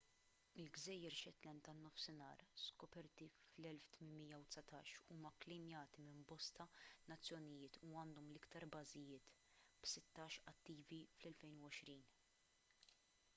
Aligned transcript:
il-gżejjer 0.61 1.15
shetland 1.15 1.61
tan-nofsinhar 1.67 2.39
skoperti 2.61 3.27
fl-1819 3.41 4.95
huma 5.17 5.31
kklejmjati 5.43 6.05
minn 6.09 6.25
bosta 6.33 6.67
nazzjonijiet 7.15 7.79
u 7.91 7.95
għandhom 8.05 8.33
l-iktar 8.35 8.67
bażijiet 8.79 9.33
b'sittax 9.83 10.41
attivi 10.57 11.03
fl-2020 11.23 12.21